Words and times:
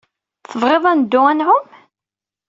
Tebɣiḍ 0.49 0.83
ad 0.91 0.97
neddu 0.99 1.21
ad 1.31 1.35
nɛum? 1.37 1.65